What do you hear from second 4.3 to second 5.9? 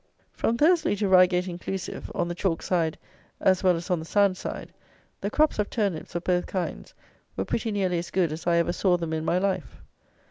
side, the crops of